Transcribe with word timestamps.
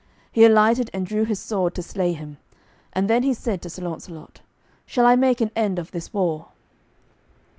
He 0.31 0.45
alighted 0.45 0.89
and 0.93 1.05
drew 1.05 1.25
his 1.25 1.39
sword 1.39 1.75
to 1.75 1.83
slay 1.83 2.13
him, 2.13 2.37
and 2.91 3.07
then 3.07 3.21
he 3.21 3.35
said 3.35 3.61
to 3.61 3.69
Sir 3.69 3.83
Launcelot, 3.83 4.41
"Shall 4.87 5.05
I 5.05 5.15
make 5.15 5.41
an 5.41 5.51
end 5.55 5.77
of 5.77 5.91
this 5.91 6.11
war?" 6.11 6.47